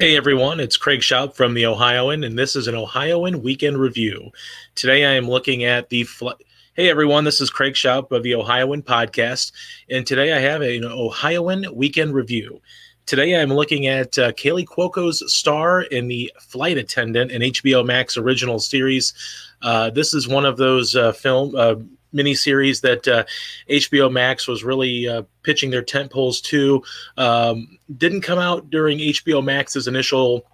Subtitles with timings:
[0.00, 4.30] Hey everyone, it's Craig Shoup from the Ohioan, and this is an Ohioan weekend review.
[4.76, 6.04] Today I am looking at the.
[6.04, 6.38] Fl-
[6.74, 9.50] hey everyone, this is Craig Shoup of the Ohioan podcast,
[9.90, 12.62] and today I have an Ohioan weekend review.
[13.06, 18.16] Today I'm looking at uh, Kaley Cuoco's star in the Flight Attendant, an HBO Max
[18.16, 19.14] original series.
[19.62, 21.74] Uh, this is one of those uh, film uh,
[22.14, 23.24] miniseries that uh,
[23.68, 26.82] HBO Max was really uh, pitching their tent poles to.
[27.16, 30.44] Um, didn't come out during HBO Max's initial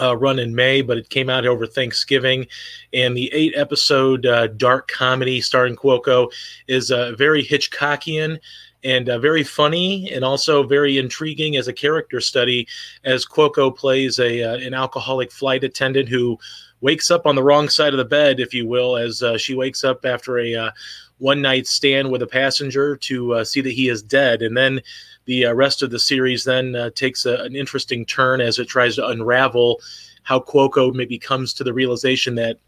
[0.00, 2.46] uh, run in May, but it came out over Thanksgiving.
[2.92, 6.30] And the eight episode uh, dark comedy starring Cuoco
[6.68, 8.38] is uh, very Hitchcockian
[8.86, 12.68] and uh, very funny and also very intriguing as a character study
[13.04, 16.38] as Cuoco plays a uh, an alcoholic flight attendant who
[16.80, 19.54] wakes up on the wrong side of the bed, if you will, as uh, she
[19.54, 20.70] wakes up after a uh,
[21.18, 24.42] one night stand with a passenger to uh, see that he is dead.
[24.42, 24.80] And then
[25.24, 28.94] the uh, rest of the series then takes a, an interesting turn as it tries
[28.96, 29.80] to unravel
[30.22, 32.58] how Cuoco maybe comes to the realization that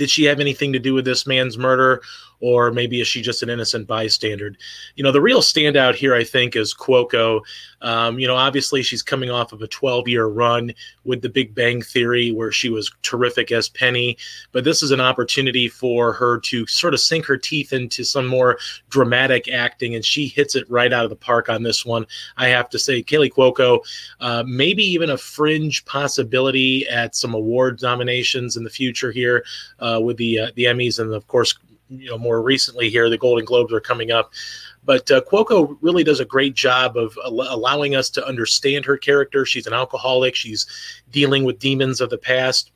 [0.00, 2.00] did she have anything to do with this man's murder
[2.40, 4.54] or maybe is she just an innocent bystander?
[4.96, 7.42] You know, the real standout here, I think, is Cuoco.
[7.82, 10.72] Um, you know, obviously she's coming off of a 12 year run
[11.04, 14.16] with the Big Bang Theory where she was terrific as Penny,
[14.52, 18.26] but this is an opportunity for her to sort of sink her teeth into some
[18.26, 18.58] more
[18.90, 22.06] dramatic acting, and she hits it right out of the park on this one.
[22.36, 23.80] I have to say, Kaley Cuoco,
[24.20, 29.44] uh, maybe even a fringe possibility at some award nominations in the future here
[29.78, 31.54] uh, with the uh, the Emmys and of course
[31.88, 34.32] you know more recently here the golden globes are coming up.
[34.84, 38.96] But uh, cuoco really does a great job of al- allowing us to understand her
[38.96, 39.44] character.
[39.44, 40.34] She's an alcoholic.
[40.34, 40.66] She's
[41.10, 42.72] dealing with demons of the past.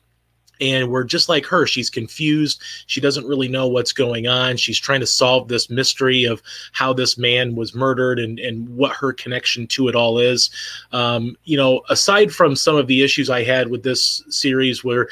[0.61, 1.67] And we're just like her.
[1.67, 2.61] She's confused.
[2.85, 4.55] She doesn't really know what's going on.
[4.55, 8.95] She's trying to solve this mystery of how this man was murdered and, and what
[8.95, 10.49] her connection to it all is.
[10.93, 15.09] Um, you know aside from some of the issues i had with this series where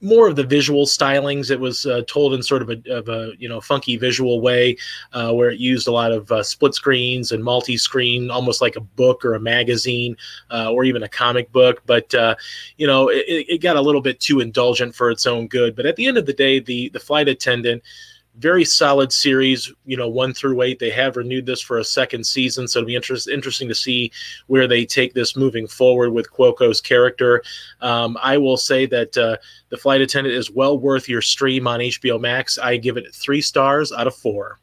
[0.00, 1.50] more of the visual stylings.
[1.50, 4.76] It was uh, told in sort of a, of a you know funky visual way,
[5.12, 8.80] uh, where it used a lot of uh, split screens and multi-screen, almost like a
[8.80, 10.16] book or a magazine
[10.50, 11.82] uh, or even a comic book.
[11.86, 12.36] But uh,
[12.76, 15.76] you know, it, it got a little bit too indulgent for its own good.
[15.76, 17.82] But at the end of the day, the the flight attendant
[18.38, 20.78] very solid series, you know, one through eight.
[20.78, 24.12] They have renewed this for a second season, so it'll be interest, interesting to see
[24.46, 27.42] where they take this moving forward with Cuoco's character.
[27.80, 29.36] Um, I will say that uh,
[29.68, 32.58] The Flight Attendant is well worth your stream on HBO Max.
[32.58, 34.58] I give it three stars out of four.